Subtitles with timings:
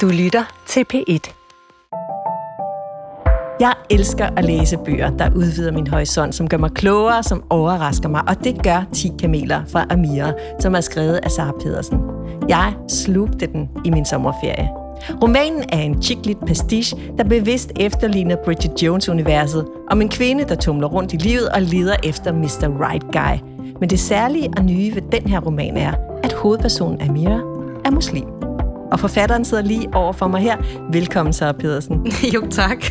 [0.00, 1.34] Du lytter til P1.
[3.60, 8.08] Jeg elsker at læse bøger, der udvider min horisont, som gør mig klogere, som overrasker
[8.08, 12.00] mig, og det gør 10 kameler fra Amira, som er skrevet af Sara Pedersen.
[12.48, 14.70] Jeg slugte den i min sommerferie.
[15.22, 20.88] Romanen er en chicklit pastiche, der bevidst efterligner Bridget Jones-universet, om en kvinde, der tumler
[20.88, 22.88] rundt i livet og leder efter Mr.
[22.88, 23.50] Right Guy.
[23.80, 27.40] Men det særlige og nye ved den her roman er, at hovedpersonen Amira
[27.84, 28.43] er muslim.
[28.94, 30.56] Og forfatteren sidder lige over for mig her.
[30.92, 32.12] Velkommen, Sara Pedersen.
[32.34, 32.84] Jo, tak.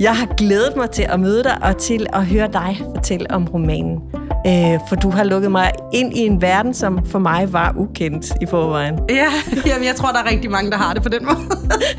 [0.00, 3.44] Jeg har glædet mig til at møde dig og til at høre dig fortælle om
[3.44, 3.98] romanen.
[4.46, 8.32] Øh, for du har lukket mig ind i en verden, som for mig var ukendt
[8.42, 8.98] i forvejen.
[9.10, 9.28] Ja,
[9.66, 11.38] jamen, jeg tror, der er rigtig mange, der har det på den måde.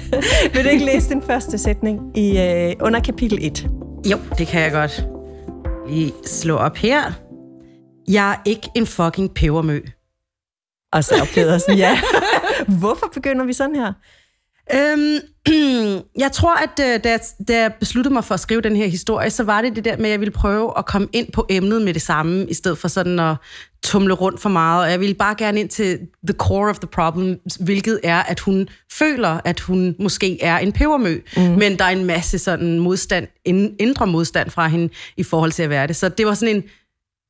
[0.54, 3.68] Vil du ikke læse den første sætning i, øh, under kapitel 1?
[4.12, 5.08] Jo, det kan jeg godt.
[5.90, 7.02] Lige slå op her.
[8.08, 9.80] Jeg er ikke en fucking pebermø.
[10.94, 12.00] Og så Pedersen, ja.
[12.80, 13.94] Hvorfor begynder vi sådan her?
[14.74, 15.20] Øhm,
[16.24, 18.88] jeg tror, at øh, da jeg, da jeg besluttede mig for at skrive den her
[18.88, 21.46] historie, så var det det der med, at jeg ville prøve at komme ind på
[21.50, 23.36] emnet med det samme, i stedet for sådan at
[23.84, 24.84] tumle rundt for meget.
[24.84, 28.40] Og jeg ville bare gerne ind til the core of the problem, hvilket er, at
[28.40, 31.42] hun føler, at hun måske er en pebermø, mm.
[31.44, 33.28] men der er en masse sådan modstand,
[33.80, 35.96] indre modstand fra hende i forhold til at være det.
[35.96, 36.64] Så det var sådan en,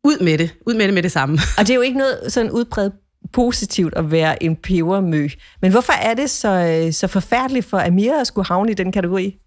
[0.03, 1.39] ud med det, ud med det med det samme.
[1.57, 2.93] Og det er jo ikke noget sådan udbredt
[3.33, 5.27] positivt at være en pebermø.
[5.61, 8.91] Men hvorfor er det så, øh, så forfærdeligt for Amira at skulle havne i den
[8.91, 9.37] kategori?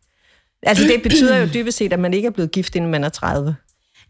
[0.62, 3.09] Altså det betyder jo dybest set, at man ikke er blevet gift, inden man er
[3.09, 3.57] 30.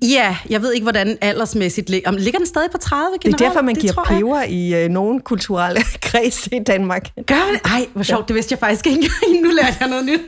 [0.03, 2.11] Ja, jeg ved ikke, hvordan aldersmæssigt ligger.
[2.11, 3.39] Ligger den stadig på 30 generelt?
[3.39, 7.11] Det er derfor, man det giver peber i øh, nogle kulturelle kreds i Danmark.
[7.27, 7.61] Gør man?
[7.65, 8.25] Ej, hvor sjovt, ja.
[8.29, 9.11] det vidste jeg faktisk ikke
[9.43, 10.21] Nu lærte jeg noget nyt.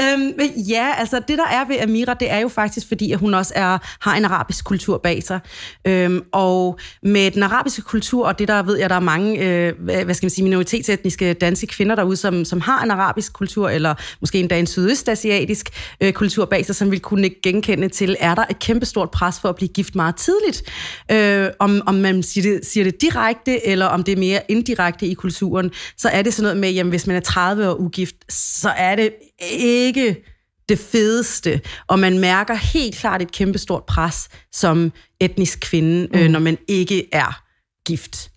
[0.00, 3.18] øhm, men ja, altså det der er ved Amira, det er jo faktisk fordi, at
[3.18, 5.40] hun også er, har en arabisk kultur bag sig.
[5.84, 9.72] Øhm, og med den arabiske kultur, og det der ved jeg, der er mange, øh,
[9.80, 13.94] hvad skal man sige, minoritetsetniske danske kvinder derude, som, som har en arabisk kultur, eller
[14.20, 15.68] måske endda en sydøstasiatisk
[16.00, 19.40] øh, kultur bag sig, som vil kunne genkende til, er der et kæmpestort stort pres
[19.40, 20.62] for at blive gift meget tidligt.
[21.10, 25.06] Øh, om, om man siger det, siger det direkte, eller om det er mere indirekte
[25.06, 28.16] i kulturen, så er det sådan noget med, jamen hvis man er 30 år ugift,
[28.32, 29.14] så er det
[29.50, 30.24] ikke
[30.68, 36.24] det fedeste, og man mærker helt klart et kæmpestort pres som etnisk kvinde, øh, mm.
[36.24, 37.42] øh, når man ikke er
[37.86, 38.30] gift.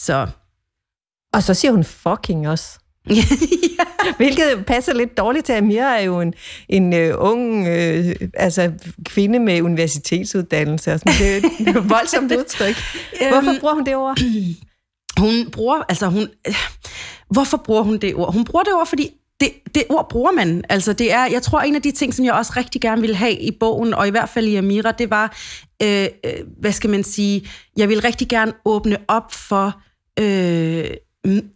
[0.00, 0.26] Så.
[1.32, 2.78] Og så siger hun fucking også.
[3.78, 3.87] ja.
[4.16, 6.34] Hvilket passer lidt dårligt til, at Amira er jo en,
[6.68, 8.72] en uh, ung uh, altså,
[9.04, 10.92] kvinde med universitetsuddannelse.
[10.92, 11.14] Og sådan.
[11.18, 11.36] Det
[11.68, 12.76] er et voldsomt udtryk.
[13.30, 14.18] Hvorfor bruger hun det ord?
[15.18, 16.28] Hun bruger, altså hun...
[17.30, 18.32] Hvorfor bruger hun det ord?
[18.32, 19.10] Hun bruger det ord, fordi
[19.40, 20.64] det, det ord bruger man.
[20.68, 23.16] Altså det er, jeg tror, en af de ting, som jeg også rigtig gerne ville
[23.16, 25.36] have i bogen, og i hvert fald i Amira, det var,
[25.82, 29.80] øh, øh, hvad skal man sige, jeg vil rigtig gerne åbne op for
[30.20, 30.90] øh,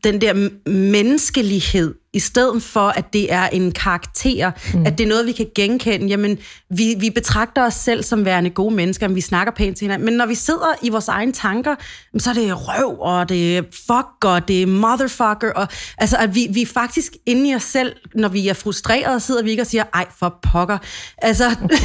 [0.04, 4.86] den der menneskelighed i stedet for, at det er en karakter, mm.
[4.86, 6.06] at det er noget, vi kan genkende.
[6.06, 6.38] Jamen,
[6.70, 10.04] vi, vi betragter os selv som værende gode mennesker, men vi snakker pænt til hinanden.
[10.04, 11.74] Men når vi sidder i vores egne tanker,
[12.18, 15.52] så er det røv, og det er fuck, og det er motherfucker.
[15.54, 15.68] Og,
[15.98, 19.42] altså, at vi, vi er faktisk inde i os selv, når vi er frustrerede, sidder
[19.42, 20.78] vi ikke og siger, ej, for pokker.
[21.18, 21.44] Altså,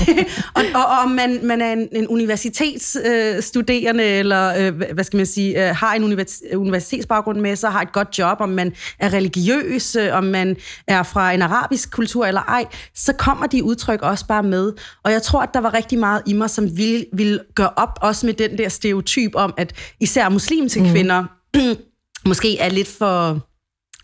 [0.55, 5.25] og, og, og man, man er en, en universitetsstuderende, øh, eller øh, hvad skal man
[5.25, 9.13] sige, øh, har en univers, universitetsbaggrund med sig, har et godt job, om man er
[9.13, 10.55] religiøs, øh, om man
[10.87, 14.73] er fra en arabisk kultur eller ej, så kommer de udtryk også bare med.
[15.03, 17.99] Og jeg tror, at der var rigtig meget i mig, som ville, ville gøre op
[18.01, 20.91] også med den der stereotyp om, at især muslimske mm.
[20.91, 21.23] kvinder
[22.29, 23.47] måske er lidt for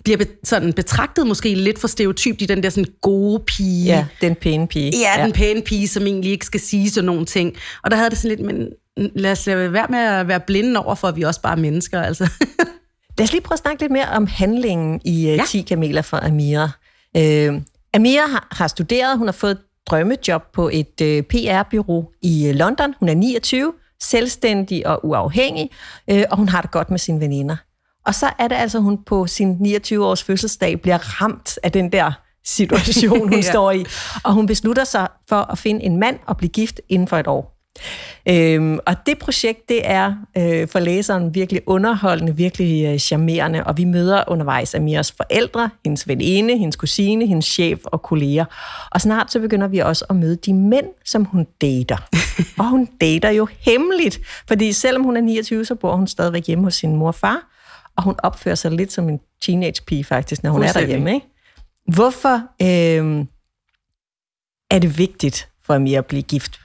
[0.04, 3.86] bliver be, sådan betragtet måske lidt for stereotypt i den der sådan gode pige.
[3.86, 4.92] Ja, den pæne pige.
[5.00, 7.56] Ja, ja, den pæne pige, som egentlig ikke skal sige sådan nogle ting.
[7.84, 10.80] Og der havde det sådan lidt, men lad os lade være med at være blinde
[10.80, 12.30] over for, at vi også bare er mennesker, altså.
[13.18, 15.44] Lad os lige prøve at snakke lidt mere om handlingen i uh, ja.
[15.48, 16.70] 10 kameler fra Amira.
[17.18, 17.62] Uh,
[17.94, 22.56] Amira har, har studeret, hun har fået et drømmejob på et øh, PR-byrå i uh,
[22.56, 22.94] London.
[23.00, 23.74] Hun er 29,
[24.04, 25.70] selvstændig og uafhængig,
[26.12, 27.56] uh, og hun har det godt med sine veninder.
[28.06, 32.12] Og så er det altså, hun på sin 29-års fødselsdag bliver ramt af den der
[32.46, 33.42] situation, hun ja.
[33.42, 33.86] står i.
[34.24, 37.28] Og hun beslutter sig for at finde en mand og blive gift inden for et
[37.28, 37.53] år.
[38.30, 43.78] Øhm, og det projekt, det er øh, for læseren virkelig underholdende, virkelig øh, charmerende, og
[43.78, 48.46] vi møder undervejs Amiras forældre, hendes veninde, hendes kusine, hendes chef og kolleger.
[48.92, 51.98] Og snart så begynder vi også at møde de mænd, som hun dater.
[52.60, 56.64] og hun dater jo hemmeligt, fordi selvom hun er 29, så bor hun stadigvæk hjemme
[56.64, 57.42] hos sin mor og far,
[57.98, 61.14] og hun opfører sig lidt som en teenage-pige faktisk, når hun er derhjemme.
[61.14, 61.28] Ikke?
[61.88, 63.26] Hvorfor øh,
[64.72, 66.63] er det vigtigt for Amira at blive gift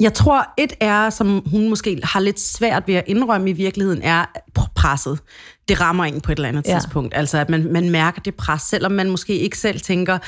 [0.00, 4.02] jeg tror, et er, som hun måske har lidt svært ved at indrømme i virkeligheden,
[4.02, 4.24] er
[4.74, 5.18] presset.
[5.68, 6.74] Det rammer en på et eller andet Ja.
[6.78, 7.14] tidspunkt.
[7.16, 10.18] Altså, at man, man mærker det pres, selvom man måske ikke selv tænker,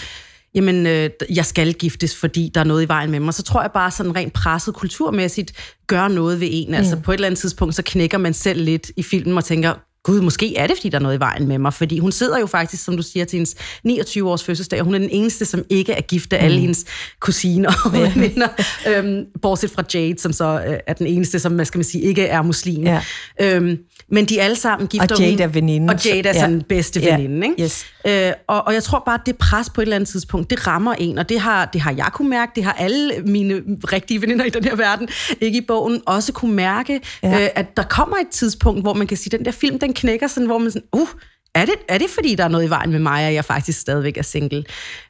[0.55, 3.35] jamen, øh, jeg skal giftes, fordi der er noget i vejen med mig.
[3.35, 5.53] Så tror jeg bare, sådan rent presset kulturmæssigt
[5.87, 6.75] gør noget ved en.
[6.75, 9.75] Altså, på et eller andet tidspunkt, så knækker man selv lidt i filmen og tænker,
[10.07, 11.75] gud, måske er det, fordi der er noget i vejen med mig.
[11.75, 13.55] Fordi hun sidder jo faktisk, som du siger, til hendes
[13.89, 16.85] 29-års fødselsdag, og hun er den eneste, som ikke er gift af alle hendes
[17.21, 18.49] kusiner og veninder.
[18.89, 22.05] øhm, bortset fra Jade, som så øh, er den eneste, som, hvad skal man sige,
[22.05, 22.83] ikke er muslim.
[22.85, 23.01] Ja.
[23.43, 23.79] Øhm,
[24.11, 26.55] men de alle sammen gifter Og Jade hun- er veninden, Og Jade er sådan ja.
[26.57, 27.17] den bedste Ja.
[27.17, 27.47] veninde.
[27.47, 27.63] Ikke?
[27.63, 27.87] Yes.
[28.07, 30.67] Øh, og, og jeg tror bare, at det pres på et eller andet tidspunkt, det
[30.67, 33.63] rammer en, og det har, det har jeg kunne mærke, det har alle mine
[33.93, 35.09] rigtige veninder i den her verden,
[35.41, 37.29] ikke i bogen, også kunne mærke, Ja.
[37.31, 37.45] ja.
[37.45, 39.93] øh, at der kommer et tidspunkt, hvor man kan sige, at den der film, den
[39.97, 41.09] knækker sådan, hvor man sådan, uh,
[41.55, 43.81] er det, er det fordi, der er noget i vejen med mig, og jeg faktisk
[43.81, 44.65] stadigvæk er single?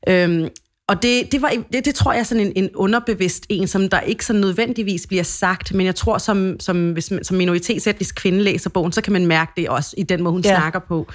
[0.09, 0.49] Øhm,
[0.89, 3.89] og det, det, var, det, det tror jeg er sådan en, en underbevidst en, som
[3.89, 8.15] der ikke så nødvendigvis bliver sagt, men jeg tror, som, som, hvis man, som minoritetsetnisk
[8.15, 10.51] kvinde læser bogen, så kan man mærke det også i den måde, hun Ja.
[10.51, 10.57] ja.
[10.57, 11.07] snakker på.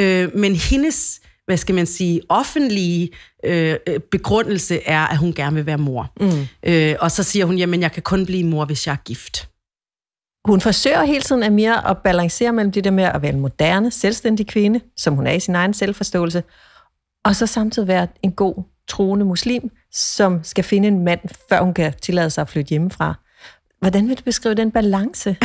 [0.00, 3.10] Øh, men hendes, hvad skal man sige, offentlige
[3.44, 6.12] øh, øh, begrundelse er, at hun gerne vil være mor.
[6.20, 6.46] Mm.
[6.72, 9.48] Øh, og så siger hun, jamen jeg kan kun blive mor, hvis jeg er gift.
[10.44, 13.90] Hun forsøger hele tiden, Amira, at balancere mellem det der med at være en moderne,
[13.90, 16.42] selvstændig kvinde, som hun er i sin egen selvforståelse,
[17.24, 18.54] og så samtidig være en god,
[18.88, 23.14] troende muslim, som skal finde en mand, før hun kan tillade sig at flytte hjemmefra.
[23.80, 25.36] Hvordan vil du beskrive den balance?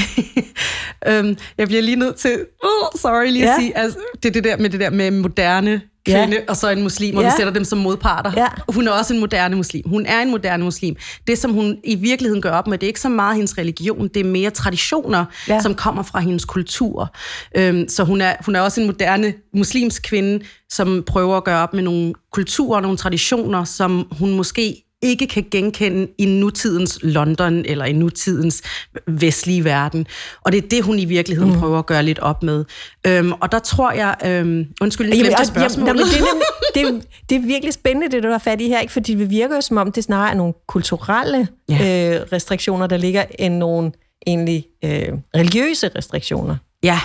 [1.08, 3.52] Øhm, jeg bliver lige nødt til, oh, sorry lige Ja.
[3.52, 5.82] at sige, altså, det er det der med det der med moderne
[6.12, 6.42] kvinde, Ja.
[6.48, 7.28] og så en muslim, og Ja.
[7.30, 8.32] vi sætter dem som modparter.
[8.38, 8.48] Ja.
[8.70, 9.90] Hun er også en moderne muslim.
[9.90, 10.96] Hun er en moderne muslim.
[11.28, 14.08] Det, som hun i virkeligheden gør op med, det er ikke så meget hendes religion,
[14.08, 15.62] det er mere traditioner, Ja.
[15.62, 17.16] som kommer fra hendes kultur.
[17.58, 20.40] Øhm, så hun er, hun er også en moderne muslimsk kvinde,
[20.70, 25.46] som prøver at gøre op med nogle kulturer, nogle traditioner, som hun måske ikke kan
[25.52, 28.62] genkende i nutidens London eller i nutidens
[29.08, 30.08] vestlige verden.
[30.42, 31.60] Og det er det, hun i virkeligheden mm.
[31.60, 32.66] prøver at gøre lidt op med.
[33.08, 34.16] Øhm, og der tror jeg...
[34.26, 35.88] Øhm, undskyld, jeg glemte spørgsmålet.
[35.88, 38.80] jamen, det, er nemlig- det, det er virkelig spændende, det du har fat i her,
[38.80, 38.94] ikke?
[38.94, 42.16] fordi det virker jo som om, det snarere er nogle kulturelle Ja.
[42.20, 43.92] øh, restriktioner, der ligger, end nogle
[44.28, 46.56] egentlig øh, religiøse restriktioner.
[46.84, 47.00] ja,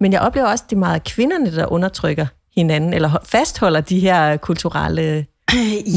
[0.00, 2.26] Men jeg oplever også, at det er meget kvinderne, der undertrykker
[2.56, 5.26] hinanden, eller ho- fastholder de her kulturelle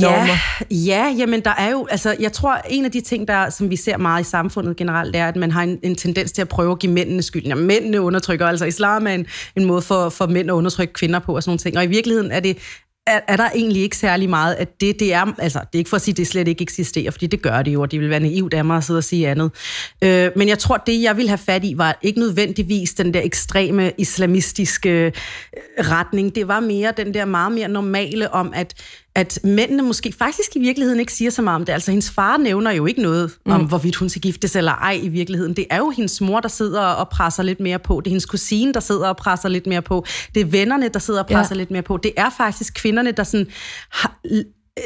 [0.02, 0.38] normer.
[0.72, 3.70] Ja, ja, jamen der er jo, altså jeg tror, en af de ting, der, som
[3.70, 6.50] vi ser meget i samfundet generelt, er, at man har en, en tendens til at
[6.50, 7.50] prøve at give mændene skylden.
[7.50, 11.20] Ja, mændene undertrykker, altså islam er en, en måde for, for mænd at undertrykke kvinder
[11.20, 11.78] på og sådan nogle ting.
[11.78, 12.58] Og i virkeligheden er det,
[13.08, 15.90] er, er der egentlig ikke særlig meget, at det, det er, altså det er ikke
[15.90, 18.00] for at sige, at det slet ikke eksisterer, fordi det gør det jo, og det
[18.00, 19.52] vil være naivt af mig at sidde og sige andet.
[20.04, 23.22] Øh, men jeg tror, det jeg ville have fat i, var ikke nødvendigvis den der
[23.24, 25.12] ekstreme islamistiske øh,
[25.80, 26.36] retning.
[26.36, 28.74] Det var mere den der meget mere normale om, at
[29.16, 31.74] at mændene måske faktisk i virkeligheden ikke siger så meget om det.
[31.74, 33.68] Altså, hendes far nævner jo ikke noget om, mm.
[33.68, 35.54] hvorvidt hun skal giftes eller ej i virkeligheden.
[35.54, 38.00] Det er jo hendes mor, der sidder og presser lidt mere på.
[38.00, 40.06] Det er hendes kusine, der sidder og presser lidt mere på.
[40.36, 41.58] Det er vennerne, der sidder og presser ja.
[41.58, 41.98] lidt mere på.
[41.98, 43.48] Det er faktisk kvinderne, der sådan
[43.90, 44.20] har,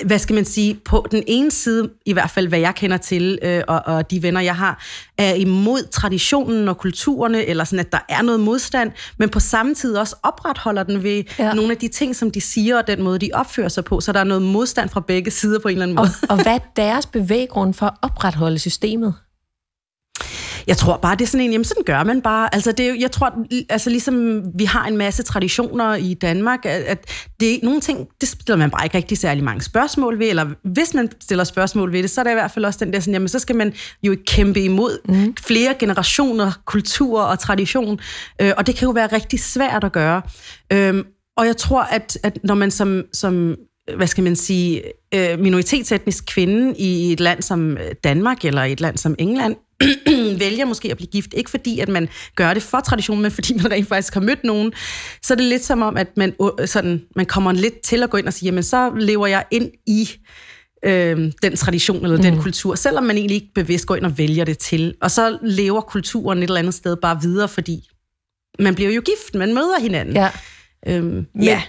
[0.05, 3.39] hvad skal man sige, på den ene side, i hvert fald hvad jeg kender til,
[3.41, 4.83] øh, og, og de venner, jeg har,
[5.17, 9.75] er imod traditionen og kulturerne, eller sådan, at der er noget modstand, men på samme
[9.75, 11.53] tid også opretholder den ved Ja.
[11.53, 14.11] nogle af de ting, som de siger, og den måde, de opfører sig på, så
[14.11, 16.29] der er noget modstand fra begge sider på en eller anden Og, måde.
[16.37, 19.13] og hvad er deres bevæggrund for at opretholde systemet?
[20.67, 22.55] Jeg tror bare, det er sådan en, jamen sådan gør man bare.
[22.55, 23.33] Altså, det er, jeg tror,
[23.69, 27.05] altså ligesom vi har en masse traditioner i Danmark, at, at
[27.39, 30.93] det, nogle ting, det stiller man bare ikke rigtig særlig mange spørgsmål ved, eller hvis
[30.93, 33.13] man stiller spørgsmål ved det, så er der i hvert fald også den der sådan,
[33.13, 35.35] jamen så skal man jo kæmpe imod mm.
[35.35, 37.99] flere generationer, kultur og tradition,
[38.41, 40.21] øh, og det kan jo være rigtig svært at gøre.
[40.73, 41.03] Øhm,
[41.37, 43.55] og jeg tror, at, at når man som, som
[43.95, 48.81] hvad skal man sige, øh, minoritetsetnisk kvinde i et land som øh, Danmark eller et
[48.81, 49.55] land som England,
[50.39, 53.53] vælger måske at blive gift, ikke fordi, at man gør det for traditionen, men fordi
[53.53, 54.73] man rent faktisk har mødt nogen,
[55.21, 58.09] så er det lidt som om, at man, øh, sådan, man kommer lidt til at
[58.09, 60.09] gå ind og sige, jamen så lever jeg ind i
[60.85, 62.23] øh, den tradition eller mm.
[62.23, 64.95] den kultur, selvom man egentlig ikke bevidst går ind og vælger det til.
[65.01, 67.89] Og så lever kulturen et eller andet sted bare videre, fordi
[68.59, 70.15] man bliver jo gift, man møder hinanden.
[70.15, 70.29] Ja.
[70.87, 71.61] Øhm, Men ja.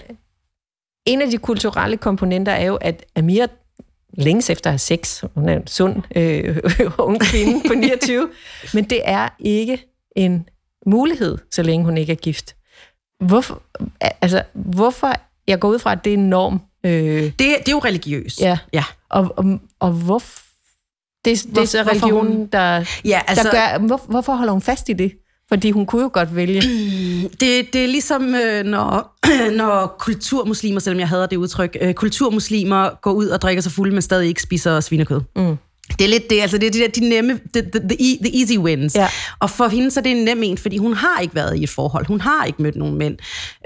[1.05, 3.45] En af de kulturelle komponenter er jo, at Amir
[4.13, 5.23] længes efter at have sex.
[5.35, 6.57] Hun er en sund øh,
[6.97, 8.29] ung kvinde på 29.
[8.73, 10.49] Men det er ikke en
[10.85, 12.55] mulighed, så længe hun ikke er gift.
[13.23, 13.61] Hvorfor,
[14.21, 15.13] altså, hvorfor
[15.47, 16.61] jeg går ud fra, at det er en norm.
[16.83, 16.91] Øh,
[17.23, 18.41] Det, det er jo religiøst.
[18.41, 18.57] ja.
[18.73, 18.83] ja.
[19.09, 20.23] Og, og, og hvor,
[21.25, 23.87] det, det er så hvorfor religionen, der, Ja, altså, der gør...
[23.87, 25.13] Hvor, hvorfor holder hun fast i det?
[25.49, 26.61] Fordi hun kunne jo godt vælge.
[27.41, 29.15] Det, det er ligesom, øh, når,
[29.61, 33.93] når kulturmuslimer, selvom jeg hader det udtryk, øh, kulturmuslimer går ud og drikker sig fulde,
[33.93, 35.21] men stadig ikke spiser svinekød.
[35.35, 35.57] Mm.
[35.99, 38.17] Det er lidt det, altså det er de, der, de nemme, the, the, the, e,
[38.23, 38.95] the easy wins.
[38.95, 39.07] Ja.
[39.39, 41.63] Og for hende så er det en nem en, fordi hun har ikke været i
[41.63, 42.05] et forhold.
[42.05, 43.17] Hun har ikke mødt nogen mænd.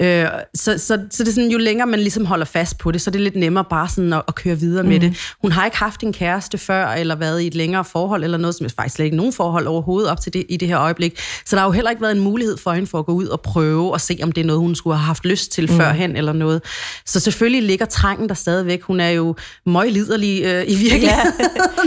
[0.01, 0.25] Øh,
[0.55, 3.09] så, så, så det er sådan, jo længere man ligesom holder fast på det, så
[3.09, 4.89] er det lidt nemmere bare sådan at, at køre videre mm.
[4.89, 5.17] med det.
[5.41, 8.55] Hun har ikke haft en kæreste før, eller været i et længere forhold, eller noget,
[8.55, 11.19] som faktisk slet ikke nogen forhold overhovedet op til det i det her øjeblik.
[11.45, 13.25] Så der har jo heller ikke været en mulighed for hende for at gå ud
[13.25, 15.77] og prøve og se, om det er noget, hun skulle have haft lyst til mm.
[15.77, 16.61] førhen, eller noget.
[17.05, 18.81] Så selvfølgelig ligger trængen der stadigvæk.
[18.81, 19.35] Hun er jo
[19.65, 21.33] møgliderlig øh, i virkeligheden.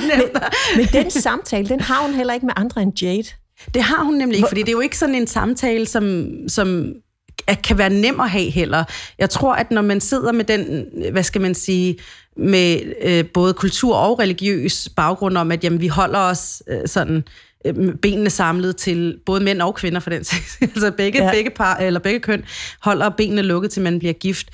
[0.07, 0.36] Ja.
[0.77, 3.29] men, den samtale, den har hun heller ikke med andre end Jade.
[3.75, 6.95] Det har hun nemlig ikke, fordi det er jo ikke sådan en samtale, som, som
[7.65, 8.85] kan være nem at have heller.
[9.19, 11.99] Jeg tror, at når man sidder med den, hvad skal man sige,
[12.37, 17.25] med øh, både kultur og religiøs baggrund om, at jamen, vi holder os øh, sådan
[17.67, 20.19] øh, benene samlet til både mænd og kvinder for den
[20.61, 21.31] altså begge, ja.
[21.31, 22.45] begge, par, eller begge køn
[22.81, 24.51] holder benene lukket til man bliver gift,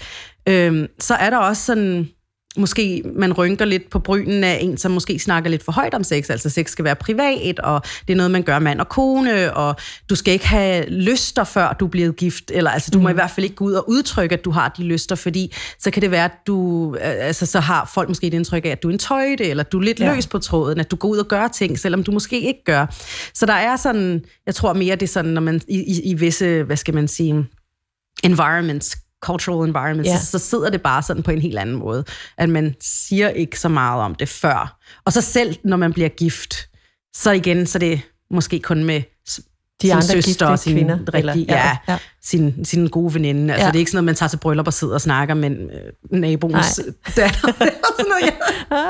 [0.48, 2.08] øh, så er der også sådan
[2.56, 6.04] måske man rynker lidt på brynen af en, som måske snakker lidt for højt om
[6.04, 6.30] sex.
[6.30, 9.76] Altså sex skal være privat, og det er noget, man gør mand og kone, og
[10.11, 12.50] du skal ikke have lyster, før du bliver gift.
[12.54, 13.02] Eller altså, du mm.
[13.02, 15.54] må i hvert fald ikke gå ud og udtrykke, at du har de lyster, fordi
[15.78, 18.82] så kan det være, at du, altså, så har folk måske et indtryk af, at
[18.82, 20.14] du er en tøjte, eller du er lidt ja.
[20.14, 22.87] løs på tråden, at du går ud og gør ting, selvom du måske ikke gør.
[23.35, 26.14] Så der er sådan, jeg tror mere, det er sådan, når man i, i, i
[26.14, 27.47] visse, hvad skal man sige,
[28.25, 30.19] environments cultural environment, ja.
[30.19, 32.05] så, så sidder det bare sådan på en helt anden måde,
[32.38, 34.79] at man siger ikke så meget om det før.
[35.05, 36.69] Og så selv når man bliver gift,
[37.14, 38.00] så igen, så det
[38.31, 39.02] måske kun med
[39.83, 41.99] de sin andre søster og sin kvinder, rigtig, eller, ja, ja.
[42.23, 43.52] Sin, sin gode veninde.
[43.52, 43.71] Altså, ja.
[43.71, 46.21] det er ikke sådan noget, man tager til bryllup og sidder og snakker med øh,
[46.21, 46.81] naboens
[47.17, 47.52] datter.
[47.99, 48.85] sådan noget, ja.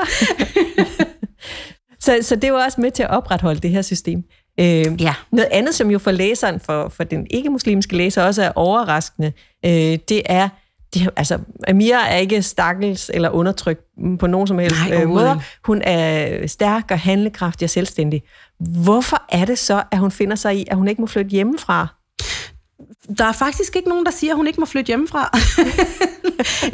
[2.05, 4.23] så, så det var også med til at opretholde det her system.
[4.59, 5.13] Øh, ja.
[5.31, 9.33] Noget andet, som jo for læseren, for, for den ikke-muslimske læser også er overraskende,
[9.65, 9.71] øh,
[10.09, 10.49] det er,
[10.93, 13.81] de, altså, Amira er ikke stakkels eller undertrykt
[14.19, 15.41] på nogen som helst Nej, øh, måde.
[15.65, 18.23] Hun er stærk og handlekraftig og selvstændig.
[18.59, 21.87] Hvorfor er det så, at hun finder sig i, at hun ikke må flytte hjemmefra?
[23.17, 25.37] Der er faktisk ikke nogen, der siger, at hun ikke må flytte hjemmefra.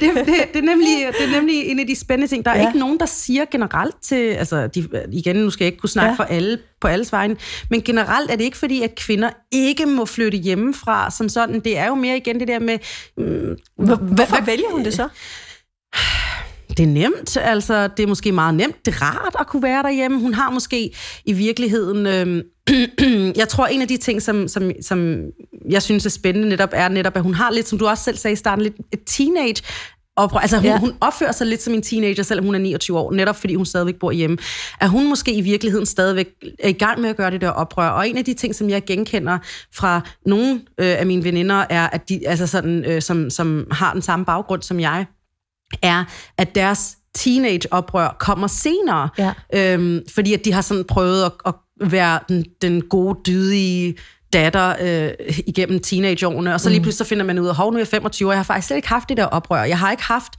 [0.00, 2.44] det, det, er nemlig, det er nemlig en af de spændende ting.
[2.44, 2.66] Der er ja.
[2.66, 4.16] ikke nogen, der siger generelt til...
[4.16, 6.16] Altså, de, igen, nu skal jeg ikke kunne snakke ja.
[6.16, 7.36] for alle på alles vegne,
[7.70, 11.60] men generelt er det ikke fordi, at kvinder ikke må flytte hjemmefra som sådan.
[11.60, 12.78] Det er jo mere igen det der med...
[13.16, 13.56] Mm,
[14.14, 15.08] Hvorfor vælger hun det så?
[16.80, 19.82] Det er nemt, altså det er måske meget nemt, det er rart at kunne være
[19.82, 20.20] derhjemme.
[20.20, 20.92] Hun har måske
[21.24, 22.44] i virkeligheden, øh,
[23.40, 25.22] jeg tror en af de ting, som, som, som
[25.70, 28.16] jeg synes er spændende netop, er netop, at hun har lidt, som du også selv
[28.16, 29.62] sagde i starten, lidt et teenage
[30.16, 30.40] oprør.
[30.40, 30.78] Altså hun, ja.
[30.78, 33.66] hun opfører sig lidt som en teenager, selvom hun er 29 år, netop fordi hun
[33.66, 34.38] stadigvæk bor hjemme.
[34.80, 37.88] At hun måske i virkeligheden stadigvæk er i gang med at gøre det der oprør.
[37.88, 39.38] Og en af de ting, som jeg genkender
[39.74, 43.92] fra nogle øh, af mine veninder, er, at de, altså sådan, øh, som, som har
[43.92, 45.06] den samme baggrund som jeg,
[45.82, 46.04] er,
[46.38, 49.08] at deres teenage-oprør kommer senere.
[49.18, 49.32] Ja.
[49.54, 51.54] Øhm, fordi at de har sådan prøvet at, at
[51.90, 53.94] være den, den gode, dydige
[54.32, 56.82] datter øh, igennem teenageårene, og så lige mm.
[56.82, 58.66] pludselig så finder man ud af, hov, nu er jeg 25, og jeg har faktisk
[58.66, 59.62] slet ikke haft det der oprør.
[59.62, 60.32] Jeg har ikke haft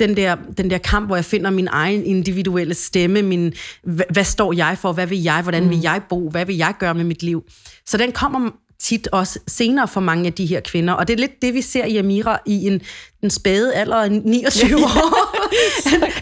[0.00, 3.52] den der, den der kamp, hvor jeg finder min egen individuelle stemme, min,
[3.82, 5.70] hvad, hvad står jeg for, hvad vil jeg, hvordan mm.
[5.70, 7.42] vil jeg bo, hvad vil jeg gøre med mit liv.
[7.86, 10.94] Så den kommer tit også senere for mange af de her kvinder.
[10.94, 12.80] Og det er lidt det, vi ser i Amira i en,
[13.20, 15.26] den spæde alder af 29 år.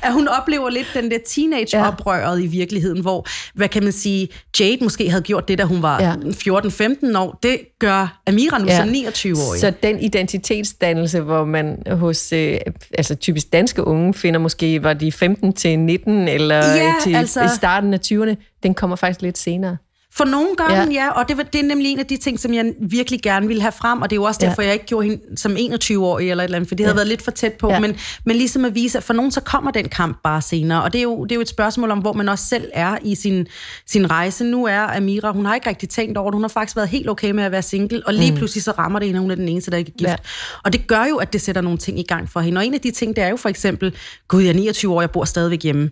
[0.07, 2.45] at hun oplever lidt den der teenage-oprøret ja.
[2.45, 4.29] i virkeligheden, hvor, hvad kan man sige,
[4.61, 6.15] Jade måske havde gjort det, da hun var ja.
[6.15, 7.39] 14-15 år.
[7.43, 8.77] Det gør Amira nu ja.
[8.77, 9.61] som 29-årig.
[9.61, 12.59] Så den identitetsdannelse, hvor man hos øh,
[12.99, 17.45] altså typisk danske unge finder måske, var de 15 til 19, eller ja, til, altså,
[17.45, 19.77] i starten af 20'erne, den kommer faktisk lidt senere.
[20.17, 21.05] For nogle gange, ja.
[21.05, 23.63] ja og det, det er nemlig en af de ting, som jeg virkelig gerne ville
[23.63, 24.69] have frem, og det er jo også derfor, ja.
[24.69, 26.87] jeg ikke gjorde hende som 21-årig eller et eller andet, for det ja.
[26.87, 27.81] havde været lidt for tæt på, ja.
[27.81, 30.93] men, men ligesom at vise, at for nogen så kommer den kamp bare senere, og
[30.93, 33.15] det er jo, det er jo et spørgsmål om, hvor man også selv er i
[33.15, 33.47] sin,
[33.87, 34.45] sin rejse.
[34.45, 37.09] Nu er Amira, hun har ikke rigtig tænkt over det, hun har faktisk været helt
[37.09, 38.37] okay med at være single, og lige mm.
[38.37, 40.11] pludselig så rammer det hende, hun er den eneste, der ikke er gift.
[40.11, 40.17] Ja.
[40.65, 42.75] Og det gør jo, at det sætter nogle ting i gang for hende, og en
[42.75, 43.95] af de ting, det er jo for eksempel,
[44.29, 45.91] gud, jeg er 29 år, jeg bor stadigvæk hjemme.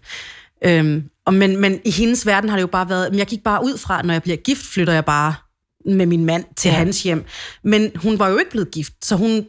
[0.64, 3.64] Øhm, og men, men i hendes verden har det jo bare været, jeg gik bare
[3.64, 5.34] ud fra, at når jeg bliver gift, flytter jeg bare
[5.86, 6.74] med min mand til ja.
[6.74, 7.24] hans hjem.
[7.64, 9.46] Men hun var jo ikke blevet gift, så hun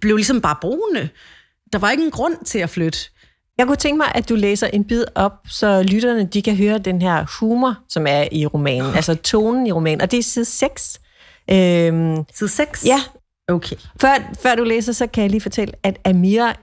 [0.00, 1.08] blev ligesom bare boende.
[1.72, 2.98] Der var ikke en grund til at flytte.
[3.58, 6.78] Jeg kunne tænke mig, at du læser en bid op, så lytterne de kan høre
[6.78, 10.44] den her humor, som er i romanen, altså tonen i romanen, og det er side
[10.44, 11.00] 6.
[11.50, 12.86] Øhm, side 6?
[12.86, 13.02] Ja.
[13.48, 13.76] Okay.
[14.00, 16.54] Før, før du læser, så kan jeg lige fortælle, at Amira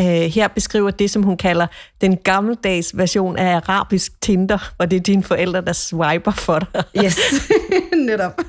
[0.00, 1.66] øh, her beskriver det, som hun kalder
[2.00, 6.84] den gammeldags version af arabisk Tinder, hvor det er dine forældre, der swiper for dig.
[7.04, 7.18] Yes,
[8.06, 8.40] netop.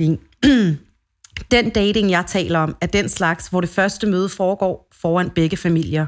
[0.00, 0.20] Fint.
[1.50, 5.56] Den dating, jeg taler om, er den slags, hvor det første møde foregår foran begge
[5.56, 6.06] familier.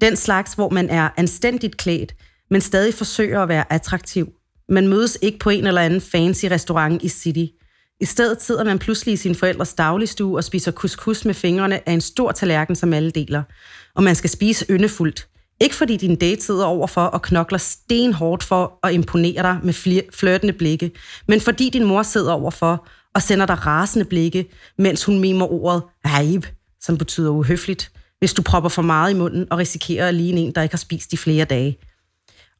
[0.00, 2.14] Den slags, hvor man er anstændigt klædt,
[2.50, 4.32] men stadig forsøger at være attraktiv.
[4.68, 7.46] Man mødes ikke på en eller anden fancy restaurant i City.
[8.00, 11.92] I stedet sidder man pludselig i sin forældres dagligstue og spiser couscous med fingrene af
[11.92, 13.42] en stor tallerken, som alle deler.
[13.94, 15.26] Og man skal spise yndefuldt.
[15.60, 19.72] Ikke fordi din date sidder overfor og knokler stenhårdt for at imponere dig med
[20.12, 20.90] flirtende blikke,
[21.28, 25.82] men fordi din mor sidder overfor og sender dig rasende blikke, mens hun mimer ordet
[26.04, 26.44] aib,
[26.80, 30.52] som betyder uhøfligt, hvis du propper for meget i munden og risikerer at ligne en,
[30.54, 31.78] der ikke har spist i flere dage.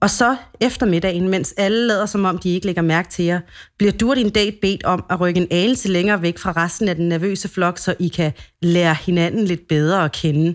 [0.00, 3.40] Og så eftermiddagen, mens alle lader som om, de ikke lægger mærke til jer,
[3.78, 6.88] bliver du og din date bedt om at rykke en anelse længere væk fra resten
[6.88, 10.54] af den nervøse flok, så I kan lære hinanden lidt bedre at kende.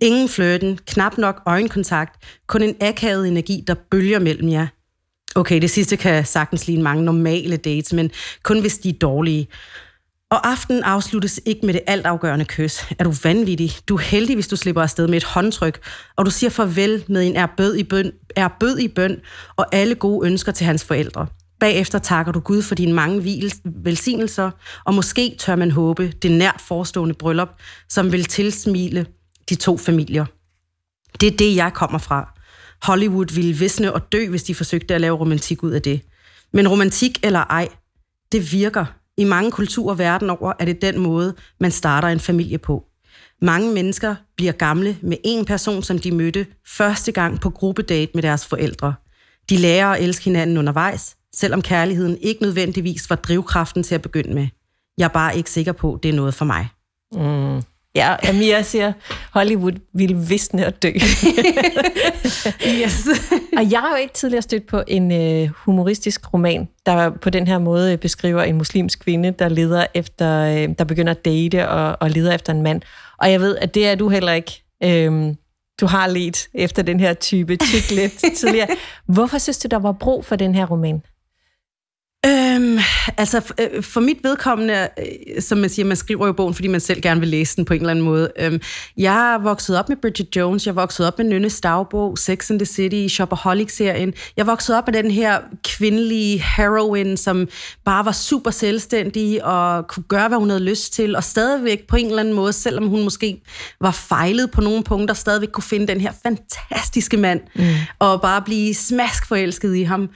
[0.00, 4.66] Ingen flirten, knap nok øjenkontakt, kun en akavet energi, der bølger mellem jer.
[5.34, 8.10] Okay, det sidste kan sagtens ligne mange normale dates, men
[8.42, 9.48] kun hvis de er dårlige.
[10.32, 12.80] Og aftenen afsluttes ikke med det altafgørende kys.
[12.98, 13.72] Er du vanvittig?
[13.88, 15.80] Du er heldig, hvis du slipper afsted med et håndtryk,
[16.16, 19.20] og du siger farvel med en erbød i bøn, erbød i bøn
[19.56, 21.26] og alle gode ønsker til hans forældre.
[21.60, 24.50] Bagefter takker du Gud for dine mange velsignelser,
[24.84, 27.50] og måske tør man håbe det nært forestående bryllup,
[27.88, 29.06] som vil tilsmile
[29.48, 30.24] de to familier.
[31.20, 32.34] Det er det, jeg kommer fra.
[32.82, 36.00] Hollywood ville visne og dø, hvis de forsøgte at lave romantik ud af det.
[36.52, 37.68] Men romantik eller ej,
[38.32, 39.01] det virker.
[39.22, 42.84] I mange kulturer verden over er det den måde, man starter en familie på.
[43.42, 48.22] Mange mennesker bliver gamle med en person, som de mødte første gang på gruppedate med
[48.22, 48.94] deres forældre.
[49.50, 54.34] De lærer at elske hinanden undervejs, selvom kærligheden ikke nødvendigvis var drivkraften til at begynde
[54.34, 54.48] med.
[54.98, 56.68] Jeg er bare ikke sikker på, at det er noget for mig.
[57.12, 57.62] Mm.
[57.94, 58.92] Ja, Amira siger,
[59.32, 60.88] Hollywood ville visne og dø.
[62.82, 63.08] yes.
[63.58, 67.46] og jeg har jo ikke tidligere stødt på en øh, humoristisk roman, der på den
[67.46, 71.96] her måde beskriver en muslimsk kvinde, der leder efter, øh, der begynder at date og,
[72.00, 72.82] og leder efter en mand.
[73.18, 74.62] Og jeg ved, at det er du heller ikke.
[74.84, 75.36] Øhm,
[75.80, 78.68] du har let efter den her type chick tidligere.
[79.06, 81.02] Hvorfor synes du, der var brug for den her roman?
[82.26, 82.78] Øhm,
[83.16, 86.68] altså, for, øh, for mit vedkommende, øh, som man siger, man skriver jo bogen, fordi
[86.68, 88.32] man selv gerne vil læse den på en eller anden måde.
[88.38, 88.60] Øhm,
[88.96, 92.50] jeg er vokset op med Bridget Jones, jeg er vokset op med Nynnes dagbog, Sex
[92.50, 94.14] and the City, Shopaholic-serien.
[94.36, 97.48] Jeg er vokset op med den her kvindelige heroine, som
[97.84, 101.96] bare var super selvstændig og kunne gøre, hvad hun havde lyst til, og stadigvæk på
[101.96, 103.42] en eller anden måde, selvom hun måske
[103.80, 107.64] var fejlet på nogle punkter, stadigvæk kunne finde den her fantastiske mand, mm.
[107.98, 110.08] og bare blive smask forelsket i ham.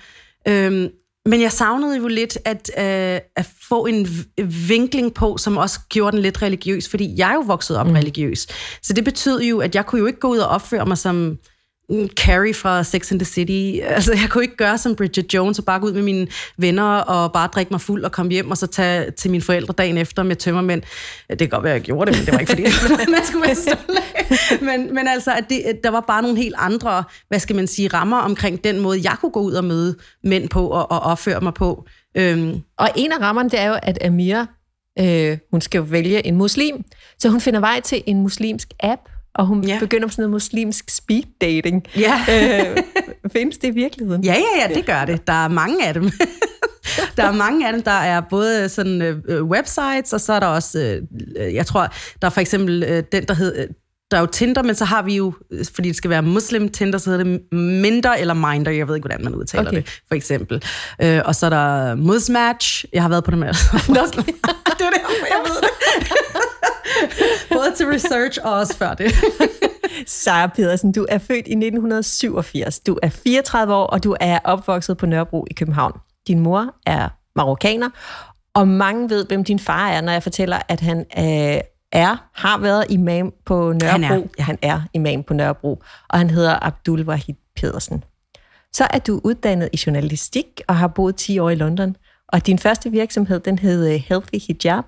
[0.49, 0.88] Øhm,
[1.27, 4.09] men jeg savnede jo lidt at, øh, at få en
[4.69, 7.93] vinkling på, som også gjorde den lidt religiøs, fordi jeg er jo vokset op mm.
[7.93, 8.47] religiøs.
[8.83, 11.39] Så det betød jo, at jeg kunne jo ikke gå ud og opføre mig som
[12.14, 13.81] Carrie fra Sex and the City.
[13.85, 16.27] Altså, jeg kunne ikke gøre som Bridget Jones og bare gå ud med mine
[16.59, 19.75] venner og bare drikke mig fuld og komme hjem og så tage til mine forældre
[19.79, 20.83] dagen efter med tømmermænd.
[21.31, 22.62] Det kan godt være, at jeg gjorde det, men det var ikke fordi,
[23.16, 24.07] man skulle være stolt
[24.61, 27.88] men, men altså, at det, der var bare nogle helt andre, hvad skal man sige,
[27.88, 31.40] rammer omkring den måde, jeg kunne gå ud og møde mænd på og, og opføre
[31.40, 31.87] mig på.
[32.16, 32.62] Øhm.
[32.79, 34.46] Og en af rammerne, det er jo, at Amira,
[34.99, 36.85] øh, hun skal jo vælge en muslim,
[37.18, 39.01] så hun finder vej til en muslimsk app,
[39.37, 39.79] og hun ja.
[39.79, 41.87] begynder på sådan noget muslimsk speed dating.
[41.96, 42.25] Ja.
[42.33, 42.77] øh,
[43.33, 44.25] findes det i virkeligheden?
[44.25, 45.27] Ja, ja, ja, det gør det.
[45.27, 46.11] Der er mange af dem.
[47.16, 50.46] der er mange af dem, der er både sådan øh, websites, og så er der
[50.46, 51.01] også,
[51.37, 51.81] øh, jeg tror,
[52.22, 53.66] der er for eksempel øh, den, der hedder,
[54.11, 55.33] der er jo Tinder, men så har vi jo,
[55.75, 59.09] fordi det skal være muslim Tinder, så hedder det Minder eller Minder, jeg ved ikke,
[59.09, 59.77] hvordan man udtaler okay.
[59.77, 60.62] det, for eksempel.
[61.03, 63.49] Øh, og så er der Musmatch, jeg har været på det med.
[63.49, 63.96] Okay.
[64.79, 65.76] det er det, jeg ved det.
[67.77, 69.12] Til research og også før det.
[70.07, 72.81] Sara Pedersen, du er født i 1987.
[72.81, 75.93] Du er 34 år, og du er opvokset på Nørrebro i København.
[76.29, 77.89] Din mor er marokkaner,
[78.55, 81.61] og mange ved, hvem din far er, når jeg fortæller, at han øh,
[81.93, 83.87] er, har været imam på Nørrebro.
[83.89, 84.43] Han er, ja.
[84.43, 88.05] han er imam på Nørrebro, og han hedder Abdul Wahid Pedersen.
[88.73, 91.97] Så er du uddannet i journalistik og har boet 10 år i London.
[92.29, 94.85] Og din første virksomhed, den hed øh, Healthy Hijab,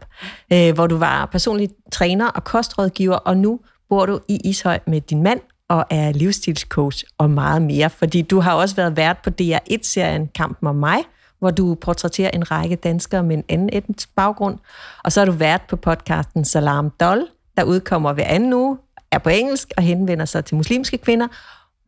[0.52, 5.00] øh, hvor du var personlig træner og kostrådgiver, og nu bor du i Ishøj med
[5.00, 7.90] din mand og er livsstilscoach og meget mere.
[7.90, 11.04] Fordi du har også været vært på DR1-serien Kampen om mig,
[11.38, 14.58] hvor du portrætterer en række danskere med en anden etnisk baggrund.
[15.04, 18.78] Og så har du været på podcasten Salam Dol, der udkommer hver anden uge,
[19.10, 21.28] er på engelsk og henvender sig til muslimske kvinder.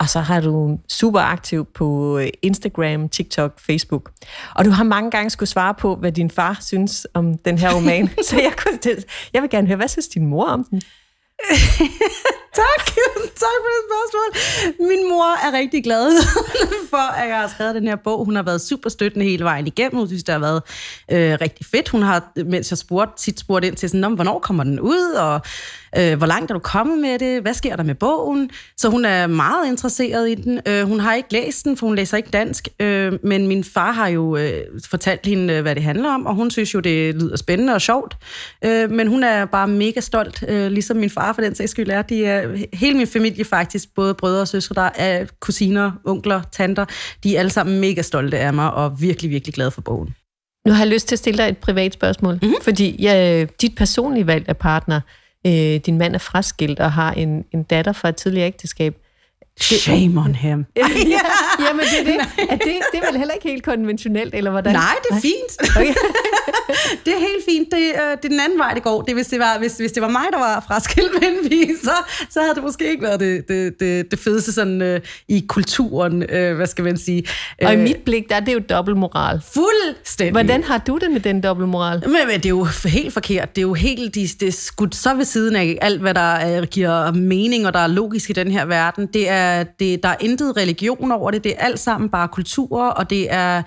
[0.01, 4.11] Og så har du super aktiv på øh, Instagram, TikTok, Facebook.
[4.55, 7.75] Og du har mange gange skulle svare på, hvad din far synes om den her
[7.75, 8.11] roman.
[8.29, 8.79] så jeg, kunne,
[9.33, 10.83] jeg vil gerne høre, hvad synes din mor om den?
[12.61, 12.87] tak.
[13.45, 14.31] tak for det spørgsmål.
[14.89, 16.23] Min mor er rigtig glad
[16.91, 18.25] for, at jeg har skrevet den her bog.
[18.25, 19.99] Hun har været super støttende hele vejen igennem.
[19.99, 20.63] Hun synes, det har været
[21.11, 21.89] øh, rigtig fedt.
[21.89, 25.41] Hun har, mens jeg spurgte, tit spurgt ind til, sådan, hvornår kommer den ud, og
[25.98, 27.42] øh, hvor langt er du kommet med det?
[27.42, 28.50] Hvad sker der med bogen?
[28.76, 30.61] Så hun er meget interesseret i den.
[30.68, 33.92] Øh, hun har ikke læst den, for hun læser ikke dansk, øh, men min far
[33.92, 34.53] har jo øh,
[34.90, 37.81] fortalt hende, øh, hvad det handler om, og hun synes jo, det lyder spændende og
[37.81, 38.16] sjovt.
[38.64, 41.90] Øh, men hun er bare mega stolt, øh, ligesom min far for den sags skyld
[41.90, 42.03] er.
[42.03, 46.85] De er hele min familie faktisk, både brødre og søstre, der er kusiner, onkler, tanter,
[47.24, 50.14] de er alle sammen mega stolte af mig og virkelig, virkelig glade for bogen.
[50.66, 52.55] Nu har jeg lyst til at stille dig et privat spørgsmål, mm-hmm.
[52.62, 55.00] fordi ja, dit personlige valg af partner,
[55.46, 58.96] øh, din mand er fraskilt og har en, en datter fra et tidligere ægteskab.
[59.61, 60.65] Shame on him.
[60.77, 60.83] ja,
[61.61, 62.21] jamen det er det.
[62.51, 62.79] Er det.
[62.93, 64.73] Det er vel heller ikke helt konventionelt, eller hvordan?
[64.73, 65.71] Nej, det er fint.
[65.81, 65.95] Okay.
[67.05, 67.69] det er helt fint.
[67.71, 69.03] Det, øh, det er den anden vej, det går.
[69.03, 71.75] Det, hvis, det var, hvis, hvis det var mig, der var fraskilt med en pige,
[71.83, 71.91] så,
[72.31, 76.23] så havde det måske ikke været det, det, det, det fedeste sådan, øh, i kulturen,
[76.23, 77.25] øh, hvad skal man sige.
[77.63, 79.41] Og i mit blik, der er det jo dobbeltmoral.
[79.55, 80.33] Fuldstændig.
[80.33, 82.03] Hvordan har du det med den dobbeltmoral?
[82.05, 83.57] Men, men det er jo helt forkert.
[83.57, 86.67] Det er jo helt det, det er skudt så ved siden af alt, hvad der
[86.67, 89.07] giver mening, og der er logisk i den her verden.
[89.07, 91.45] Det er, det, der er intet religion over det.
[91.45, 93.63] Det er alt sammen bare kultur, og det er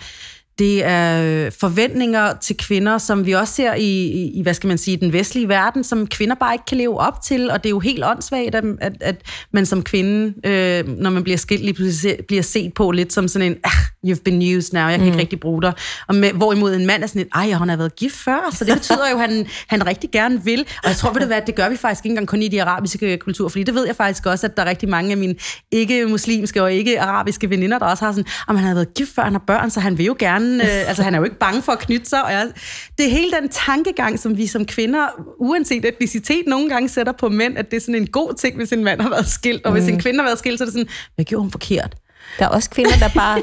[0.60, 4.98] det er forventninger til kvinder, som vi også ser i, i, hvad skal man sige,
[4.98, 7.80] den vestlige verden, som kvinder bare ikke kan leve op til, og det er jo
[7.80, 9.16] helt åndssvagt, at, at, at
[9.52, 13.28] man som kvinde, øh, når man bliver skilt, lige pludselig bliver set på lidt som
[13.28, 13.72] sådan en, ah,
[14.08, 15.06] you've been used now, jeg kan mm.
[15.06, 15.74] ikke rigtig bruge dig.
[16.08, 18.66] Og med, hvorimod en mand er sådan et, ej, han har været gift før, så
[18.66, 20.66] det betyder jo, at han, han rigtig gerne vil.
[20.84, 22.64] Og jeg tror, ved du hvad, det gør vi faktisk ikke engang kun i de
[22.64, 25.36] arabiske kulturer, fordi det ved jeg faktisk også, at der er rigtig mange af mine
[25.72, 29.34] ikke-muslimske og ikke-arabiske veninder, der også har sådan, om han har været gift før, han
[29.34, 31.62] har børn, så han vil jo gerne gerne, øh, altså han er jo ikke bange
[31.62, 32.48] for at knytte sig, og jeg,
[32.98, 35.08] det er hele den tankegang, som vi som kvinder,
[35.40, 38.72] uanset etnicitet, nogle gange sætter på mænd, at det er sådan en god ting, hvis
[38.72, 39.78] en mand har været skilt, og mm.
[39.78, 40.02] hvis en mm.
[40.02, 41.96] kvinde har været skilt, så er det sådan, hvad gjorde hun forkert?
[42.40, 43.42] Der er også kvinder, der bare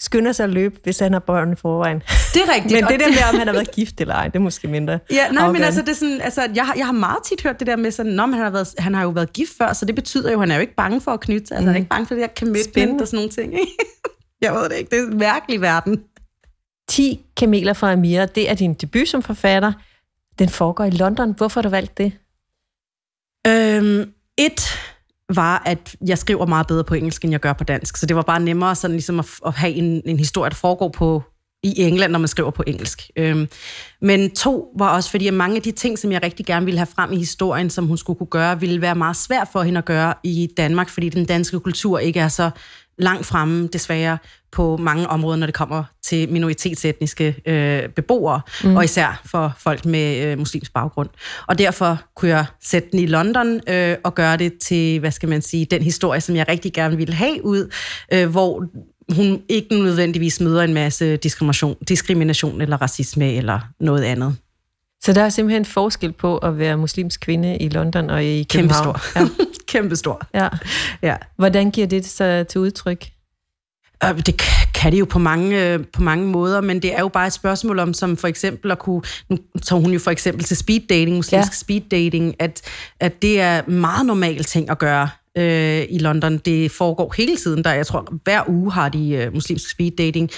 [0.00, 2.02] skynder sig at løbe, hvis han har børn i forvejen.
[2.34, 2.72] Det er rigtigt.
[2.72, 4.98] men det der med, om han har været gift eller ej, det er måske mindre
[5.10, 5.52] Ja, nej, afgørende.
[5.52, 7.76] men altså, det er sådan, altså jeg, har, jeg har meget tit hørt det der
[7.76, 10.30] med sådan, Nå, han, har været, han har jo været gift før, så det betyder
[10.32, 11.56] jo, at han er jo ikke bange for at knytte sig.
[11.56, 11.66] Altså, mm.
[11.66, 13.02] han er ikke bange for det der commitment Spændende.
[13.02, 13.54] og sådan nogle ting.
[14.44, 16.02] jeg ved det ikke, det er en mærkelig verden.
[16.88, 19.72] 10 kameler fra Amira, det er din debut som forfatter.
[20.38, 21.34] Den foregår i London.
[21.36, 22.12] Hvorfor har du valgt det?
[23.46, 24.60] Øhm, et
[25.28, 27.96] var, at jeg skriver meget bedre på engelsk, end jeg gør på dansk.
[27.96, 30.88] Så det var bare nemmere sådan ligesom at, at have en, en historie, der foregår
[30.88, 31.22] på,
[31.64, 33.10] i England, når man skriver på engelsk.
[33.16, 33.48] Øhm,
[34.00, 36.78] men to var også, fordi at mange af de ting, som jeg rigtig gerne ville
[36.78, 39.78] have frem i historien, som hun skulle kunne gøre, ville være meget svært for hende
[39.78, 42.50] at gøre i Danmark, fordi den danske kultur ikke er så
[42.98, 44.18] langt fremme, desværre,
[44.52, 48.76] på mange områder, når det kommer til minoritetsetniske øh, beboere, mm.
[48.76, 51.08] og især for folk med øh, muslims baggrund.
[51.46, 55.28] Og derfor kunne jeg sætte den i London øh, og gøre det til, hvad skal
[55.28, 57.72] man sige, den historie, som jeg rigtig gerne ville have ud,
[58.12, 58.64] øh, hvor
[59.12, 64.36] hun ikke nødvendigvis møder en masse diskrimination, diskrimination eller racisme eller noget andet.
[65.04, 68.84] Så der er simpelthen forskel på at være muslimsk kvinde i London og i København?
[68.84, 69.20] Kæmpestor.
[69.20, 69.28] Ja.
[69.72, 70.20] Kæmpestor.
[70.34, 70.48] Ja.
[71.02, 71.16] ja.
[71.36, 73.06] Hvordan giver det sig til udtryk?
[74.04, 74.42] Øh, det
[74.74, 77.32] kan det jo på mange, øh, på mange måder, men det er jo bare et
[77.32, 80.80] spørgsmål om, som for eksempel at kunne, nu tager hun jo for eksempel til speed
[80.80, 81.56] dating, muslimsk ja.
[81.56, 82.62] speed dating, at,
[83.00, 85.08] at det er meget normal ting at gøre
[85.38, 86.38] øh, i London.
[86.38, 87.64] Det foregår hele tiden.
[87.64, 90.30] Der, jeg tror, hver uge har de øh, muslimsk speed dating.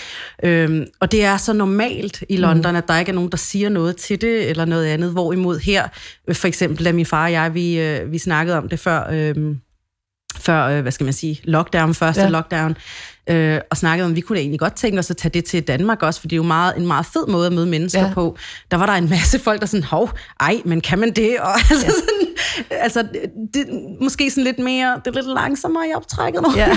[0.42, 2.76] Øh, og det er så normalt i London, mm.
[2.76, 5.12] at der ikke er nogen, der siger noget til det, eller noget andet.
[5.12, 5.88] Hvorimod her,
[6.28, 9.10] øh, for eksempel, da min far og jeg, vi, øh, vi snakkede om det før...
[9.12, 9.56] Øh,
[10.38, 12.28] før, øh, hvad skal man sige, lockdown, første ja.
[12.28, 12.76] lockdown,
[13.30, 15.62] øh, og snakkede om, at vi kunne egentlig godt tænke os at tage det til
[15.62, 18.14] Danmark også, for det er jo meget, en meget fed måde at møde mennesker ja.
[18.14, 18.36] på.
[18.70, 21.36] Der var der en masse folk, der sådan, hov, ej, men kan man det?
[21.40, 21.90] Og altså, ja.
[21.90, 22.26] sådan,
[22.70, 23.06] altså
[23.54, 23.66] det,
[24.00, 26.52] måske sådan lidt mere, det er lidt langsommere i optrækket nu.
[26.56, 26.76] Ja.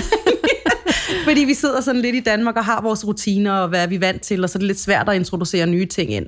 [1.26, 4.00] Fordi vi sidder sådan lidt i Danmark og har vores rutiner, og hvad er vi
[4.00, 6.26] vant til, og så er det lidt svært at introducere nye ting ind.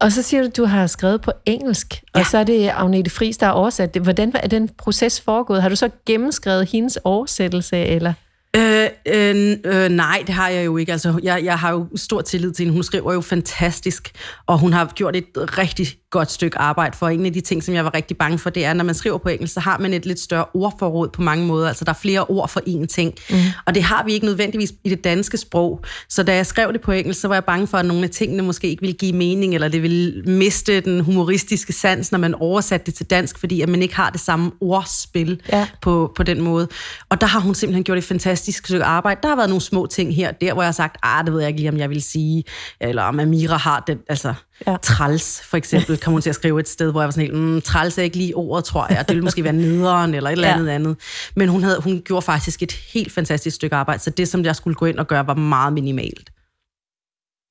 [0.00, 2.20] Og så siger du, at du har skrevet på engelsk, ja.
[2.20, 4.02] og så er det Agnete Friis, der har oversat det.
[4.02, 5.62] Hvordan er den proces foregået?
[5.62, 8.12] Har du så gennemskrevet hendes oversættelse, eller?
[8.56, 10.92] Øh, øh, øh, nej, det har jeg jo ikke.
[10.92, 12.74] Altså, jeg, jeg har jo stor tillid til hende.
[12.74, 14.10] Hun skriver jo fantastisk,
[14.46, 17.08] og hun har gjort et rigtig godt stykke arbejde for.
[17.08, 19.18] En af de ting, som jeg var rigtig bange for, det er, når man skriver
[19.18, 21.68] på engelsk, så har man et lidt større ordforråd på mange måder.
[21.68, 23.14] Altså, der er flere ord for én ting.
[23.30, 23.36] Mm.
[23.66, 25.84] Og det har vi ikke nødvendigvis i det danske sprog.
[26.08, 28.10] Så da jeg skrev det på engelsk, så var jeg bange for, at nogle af
[28.10, 32.34] tingene måske ikke ville give mening, eller det ville miste den humoristiske sans, når man
[32.34, 35.68] oversatte det til dansk, fordi at man ikke har det samme ordspil ja.
[35.82, 36.68] på, på den måde.
[37.08, 39.20] Og der har hun simpelthen gjort et fantastisk stykke arbejde.
[39.22, 41.40] Der har været nogle små ting her der, hvor jeg har sagt, ah, det ved
[41.40, 42.44] jeg ikke lige, om jeg vil sige,
[42.80, 44.34] eller om Amira har den, altså
[44.66, 44.76] Ja.
[44.82, 47.36] Træls, for eksempel, kom hun til at skrive et sted, hvor jeg var sådan helt,
[47.36, 48.98] mm, træls er ikke lige ordet, tror jeg.
[48.98, 50.72] Det ville måske være nederen eller et eller andet ja.
[50.72, 50.96] andet.
[51.34, 54.56] Men hun, havde, hun gjorde faktisk et helt fantastisk stykke arbejde, så det, som jeg
[54.56, 56.30] skulle gå ind og gøre, var meget minimalt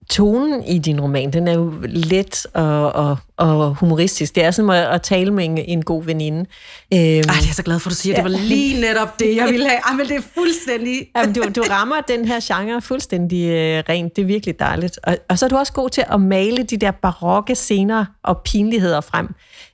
[0.10, 4.36] tonen i din roman, den er jo let og, og, og humoristisk.
[4.36, 6.40] Det er som at, at tale med en, en god veninde.
[6.40, 8.16] Øhm, Ej, det er jeg så glad for, at du siger.
[8.16, 9.80] Det var lige netop det, jeg ville have.
[9.86, 11.08] Ej, men det er fuldstændig...
[11.16, 14.16] Jamen, du, du rammer den her genre fuldstændig øh, rent.
[14.16, 15.00] Det er virkelig dejligt.
[15.04, 18.38] Og, og så er du også god til at male de der barokke scener og
[18.46, 19.28] pinligheder frem.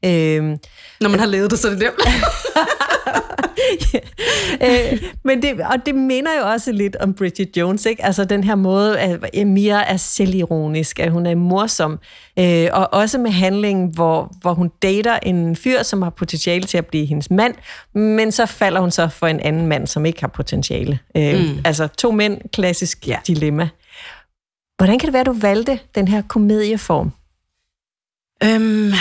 [0.06, 0.58] Øhm,
[1.02, 1.96] Når man har levet det, så er det nemt.
[3.93, 3.99] ja.
[4.93, 8.06] øh, men det, og det minder jo også lidt om Bridget Jones, ikke?
[8.06, 11.99] Altså den her måde, at Mia er selvironisk, at hun er morsom,
[12.39, 16.77] øh, og også med handlingen, hvor, hvor hun dater en fyr, som har potentiale til
[16.77, 17.56] at blive hendes mand,
[17.93, 20.99] men så falder hun så for en anden mand, som ikke har potentiale.
[21.17, 21.62] Øh, mm.
[21.65, 23.17] Altså to mænd, klassisk ja.
[23.27, 23.69] dilemma.
[24.77, 27.12] Hvordan kan det være, at du valgte den her komedieform?
[28.43, 28.91] Øhm,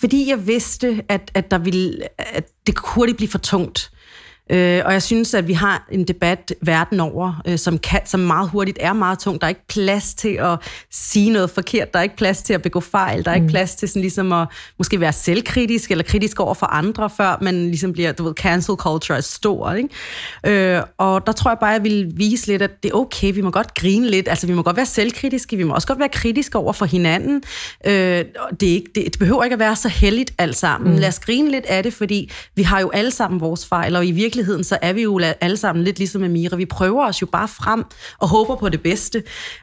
[0.00, 3.90] fordi jeg vidste, at, at, der ville, at det kunne hurtigt blive for tungt.
[4.50, 8.20] Øh, og jeg synes, at vi har en debat verden over, øh, som, kan, som
[8.20, 9.40] meget hurtigt er meget tung.
[9.40, 10.58] Der er ikke plads til at
[10.90, 11.92] sige noget forkert.
[11.92, 13.24] Der er ikke plads til at begå fejl.
[13.24, 13.42] Der er mm.
[13.42, 17.38] ikke plads til sådan ligesom at måske være selvkritisk eller kritisk over for andre, før
[17.40, 19.72] man ligesom bliver, du ved, cancel culture er stor.
[19.72, 20.76] Ikke?
[20.76, 23.34] Øh, og der tror jeg bare, at jeg vil vise lidt, at det er okay.
[23.34, 24.28] Vi må godt grine lidt.
[24.28, 25.56] Altså, vi må godt være selvkritiske.
[25.56, 27.42] Vi må også godt være kritiske over for hinanden.
[27.86, 30.92] Øh, det, er ikke, det, det behøver ikke at være så heldigt alt sammen.
[30.92, 30.98] Mm.
[30.98, 34.06] Lad os grine lidt af det, fordi vi har jo alle sammen vores fejl, og
[34.06, 36.56] i virkeligheden virkeligheden, så er vi jo alle sammen lidt ligesom Amira.
[36.56, 37.84] Vi prøver os jo bare frem
[38.18, 39.22] og håber på det bedste.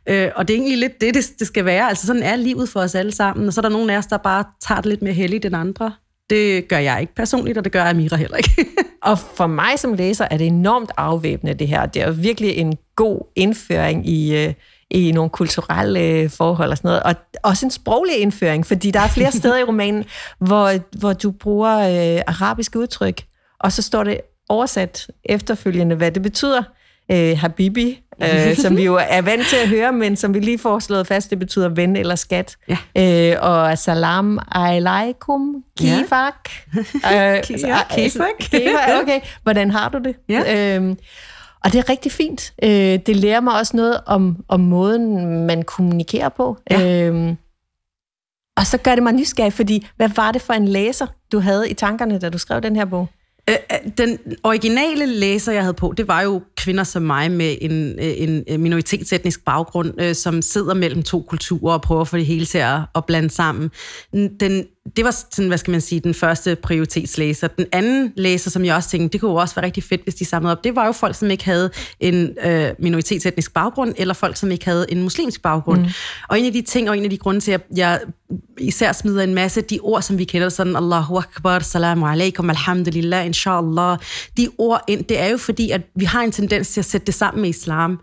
[0.10, 1.90] Øh, og det er egentlig lidt det, det, det skal være.
[1.90, 3.48] Altså sådan er livet for os alle sammen.
[3.48, 5.56] Og så er der nogen af os, der bare tager det lidt mere heldigt end
[5.56, 5.94] andre.
[6.30, 8.66] Det gør jeg ikke personligt, og det gør Amira heller ikke.
[9.10, 11.86] og for mig som læser er det enormt afvæbnende, det her.
[11.86, 14.54] Det er virkelig en god indføring i, øh,
[14.92, 17.04] i nogle kulturelle øh, forhold og sådan noget.
[17.04, 20.06] Og også en sproglig indføring, fordi der er flere steder i romanen,
[20.40, 23.22] hvor, hvor du bruger øh, arabiske udtryk,
[23.60, 24.18] og så står det
[24.50, 26.64] oversat efterfølgende, hvad det betyder.
[27.12, 30.60] Øh, Habibi, øh, som vi jo er vant til at høre, men som vi lige
[30.60, 32.56] får slået fast, det betyder ven eller skat.
[32.68, 32.78] Ja.
[32.98, 36.50] Øh, og salam alaikum, kifak.
[37.04, 37.38] Ja.
[37.38, 38.30] øh, ja, kifak.
[39.02, 40.16] okay, hvordan har du det?
[40.30, 40.78] Ja.
[40.78, 40.96] Øh,
[41.64, 42.54] og det er rigtig fint.
[42.64, 42.70] Øh,
[43.06, 46.58] det lærer mig også noget om, om måden, man kommunikerer på.
[46.72, 47.08] Ja.
[47.08, 47.36] Øh,
[48.58, 51.70] og så gør det mig nysgerrig, fordi hvad var det for en læser, du havde
[51.70, 53.08] i tankerne, da du skrev den her bog?
[53.50, 57.58] Øh, øh, den originale læser, jeg havde på, det var jo kvinder som mig med
[57.62, 62.18] en, øh, en øh, minoritetsetnisk baggrund, som sidder mellem to kulturer og prøver at få
[62.18, 63.72] det hele til at, at blande sammen.
[64.14, 64.66] Den
[64.98, 67.48] det var sådan, hvad skal man sige, den første prioritetslæser.
[67.48, 70.16] Den anden læser, som jeg også tænkte, det kunne jo også være rigtig fedt, hvis
[70.16, 71.70] de samlede op, det var jo folk, som ikke havde
[72.00, 75.82] en øh, minoritetsetnisk baggrund, eller folk, som ikke havde en muslimsk baggrund.
[75.82, 75.88] Mm.
[76.30, 78.00] Og en af de ting, og en af de grunde til, at jeg
[78.60, 83.26] især smider en masse de ord, som vi kender, sådan Allahu Akbar, Salamu alaikum, Alhamdulillah,
[83.26, 83.98] Inshallah,
[84.38, 87.06] de ord ind, det er jo fordi, at vi har en tendens til at sætte
[87.06, 88.00] det sammen med islam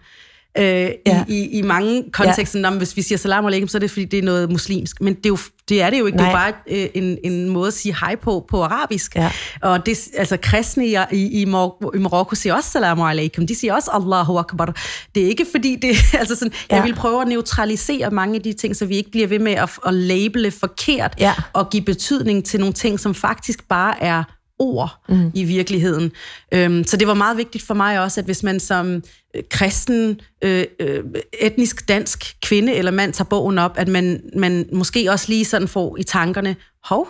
[0.59, 1.25] øh, ja.
[1.29, 2.61] i, i, i mange kontekster.
[2.61, 2.71] Ja.
[2.71, 5.01] hvis vi siger salam alaikum, så er det fordi, det er noget muslimsk.
[5.01, 6.19] Men det er, jo, det, er det jo ikke.
[6.19, 6.27] Nej.
[6.27, 6.53] Det er bare
[6.85, 9.17] øh, en, en måde at sige hej på på arabisk.
[9.17, 9.31] Ja.
[9.63, 13.47] Og det, altså, kristne i, i, i, Mar- i Marokko siger også salam alaikum.
[13.47, 14.77] De siger også Allahu Akbar.
[15.15, 16.77] Det er ikke fordi, det altså sådan, ja.
[16.77, 19.53] jeg vil prøve at neutralisere mange af de ting, så vi ikke bliver ved med
[19.53, 21.35] at, at labele forkert ja.
[21.53, 24.23] og give betydning til nogle ting, som faktisk bare er
[24.61, 25.31] ord mm.
[25.35, 26.13] i virkeligheden.
[26.55, 29.03] Øhm, så det var meget vigtigt for mig også, at hvis man som
[29.51, 31.05] kristen, øh, øh,
[31.41, 35.69] etnisk dansk kvinde eller mand tager bogen op, at man, man måske også lige sådan
[35.69, 37.09] får i tankerne, hov,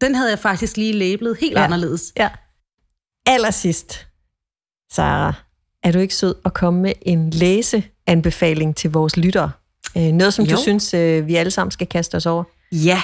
[0.00, 1.64] den havde jeg faktisk lige labelet helt ja.
[1.64, 2.12] anderledes.
[2.16, 2.28] Ja.
[3.26, 4.06] Allersidst,
[4.92, 5.34] Sara,
[5.82, 9.50] er du ikke sød at komme med en læseanbefaling til vores lyttere?
[9.96, 10.56] Øh, noget, som jo.
[10.56, 12.44] du synes, øh, vi alle sammen skal kaste os over?
[12.72, 13.02] Ja,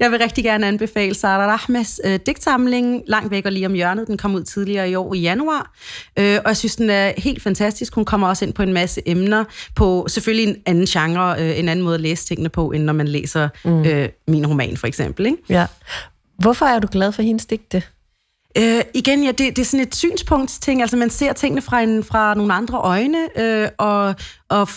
[0.00, 4.06] jeg vil rigtig gerne anbefale Sara Rahmes øh, digtsamling, Langt væk og lige om hjørnet.
[4.06, 5.72] Den kom ud tidligere i år i januar,
[6.18, 7.94] øh, og jeg synes, den er helt fantastisk.
[7.94, 11.68] Hun kommer også ind på en masse emner, på selvfølgelig en anden genre, øh, en
[11.68, 13.84] anden måde at læse tingene på, end når man læser mm.
[13.84, 15.26] øh, min roman, for eksempel.
[15.26, 15.38] Ikke?
[15.48, 15.66] Ja.
[16.38, 17.82] Hvorfor er du glad for hendes digte?
[18.58, 20.80] Øh, igen, ja, det, det er sådan et synspunktsting.
[20.80, 24.14] Altså, man ser tingene fra, en, fra nogle andre øjne, øh, og,
[24.48, 24.68] og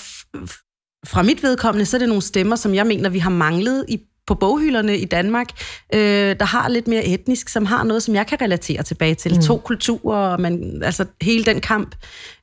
[1.05, 3.99] fra mit vedkommende, så er det nogle stemmer, som jeg mener, vi har manglet i
[4.27, 5.47] på boghylderne i Danmark,
[5.93, 9.35] øh, der har lidt mere etnisk, som har noget, som jeg kan relatere tilbage til.
[9.35, 9.41] Mm.
[9.41, 11.95] To kulturer, man, altså hele den kamp.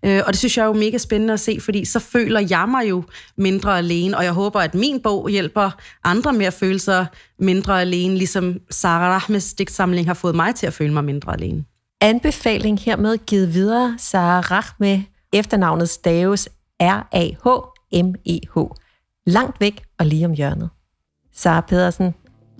[0.05, 2.69] Øh, og det synes jeg er jo mega spændende at se, fordi så føler jeg
[2.69, 3.05] mig jo
[3.38, 5.71] mindre alene, og jeg håber, at min bog hjælper
[6.05, 7.07] andre med at føle sig
[7.38, 11.64] mindre alene, ligesom Sara Rahmes digtsamling har fået mig til at føle mig mindre alene.
[12.01, 16.49] Anbefaling hermed givet videre, Sara Rahme, efternavnet staves
[16.81, 18.59] R-A-H-M-E-H.
[19.27, 20.71] Langt væk og lige om hjørnet.
[21.38, 22.14] Sara Pedersen,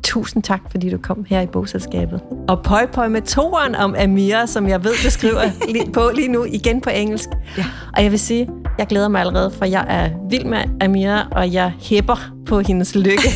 [0.05, 2.21] tusind tak, fordi du kom her i bogselskabet.
[2.49, 5.43] Og pøj pøj med toren om Amira, som jeg ved, du skriver
[5.95, 7.29] på lige nu, igen på engelsk.
[7.57, 7.65] Ja.
[7.97, 11.53] Og jeg vil sige, jeg glæder mig allerede, for jeg er vild med Amira, og
[11.53, 13.29] jeg hæpper på hendes lykke.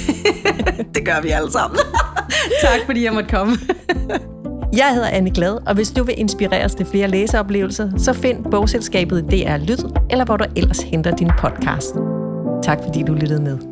[0.95, 1.79] det gør vi alle sammen.
[2.65, 3.57] tak, fordi jeg måtte komme.
[4.77, 9.25] Jeg hedder Anne Glad, og hvis du vil inspireres til flere læseoplevelser, så find bogselskabet
[9.31, 11.95] DR Lyd, eller hvor du ellers henter din podcast.
[12.63, 13.72] Tak fordi du lyttede med.